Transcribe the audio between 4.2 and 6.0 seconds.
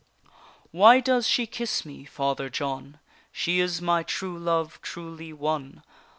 love truly won!